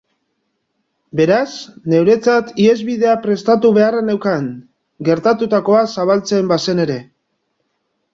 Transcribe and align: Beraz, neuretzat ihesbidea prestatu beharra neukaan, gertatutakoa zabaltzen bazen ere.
Beraz, 1.17 1.49
neuretzat 1.93 2.49
ihesbidea 2.63 3.11
prestatu 3.25 3.71
beharra 3.75 3.99
neukaan, 4.07 4.47
gertatutakoa 5.11 5.83
zabaltzen 5.97 6.51
bazen 6.53 6.83
ere. 6.87 6.97